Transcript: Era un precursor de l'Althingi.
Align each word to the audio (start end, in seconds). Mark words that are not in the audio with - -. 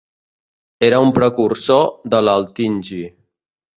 Era 0.87 1.01
un 1.07 1.11
precursor 1.17 1.85
de 2.15 2.23
l'Althingi. 2.29 3.03